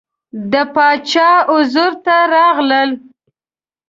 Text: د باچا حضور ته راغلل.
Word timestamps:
د 0.51 0.53
باچا 0.73 1.31
حضور 1.51 1.91
ته 2.05 2.15
راغلل. 2.35 2.91